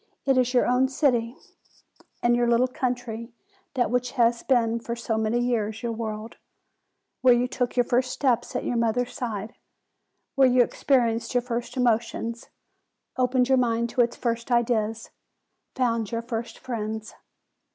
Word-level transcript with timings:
It 0.25 0.35
is 0.35 0.51
your 0.51 0.65
own 0.65 0.87
city, 0.87 1.37
and 2.23 2.35
your 2.35 2.47
little 2.47 2.67
country 2.67 3.31
that 3.75 3.91
which 3.91 4.13
has 4.13 4.41
been 4.41 4.79
for 4.79 4.95
so 4.95 5.15
many 5.15 5.39
years 5.39 5.83
your 5.83 5.91
world; 5.91 6.37
where 7.21 7.35
you 7.35 7.47
took 7.47 7.77
your 7.77 7.83
first 7.83 8.09
steps 8.11 8.55
at 8.55 8.63
your 8.65 8.77
mother's 8.77 9.13
side; 9.13 9.53
where 10.33 10.47
you 10.47 10.63
experienced 10.63 11.35
your 11.35 11.43
first 11.43 11.77
emotions, 11.77 12.49
opened 13.15 13.47
your 13.47 13.59
mind 13.59 13.91
to 13.91 14.01
its 14.01 14.15
first 14.15 14.49
ideas, 14.49 15.11
found 15.75 16.11
your 16.11 16.23
first 16.23 16.57
friends. 16.57 17.13